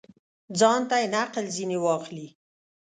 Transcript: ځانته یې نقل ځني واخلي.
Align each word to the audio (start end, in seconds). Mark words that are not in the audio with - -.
ځانته 0.59 0.95
یې 1.01 1.07
نقل 1.15 1.45
ځني 1.55 1.77
واخلي. 1.81 2.27